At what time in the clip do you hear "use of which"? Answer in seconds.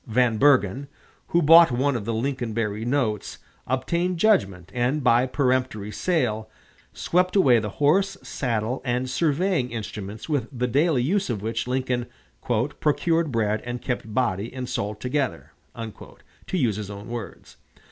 11.03-11.67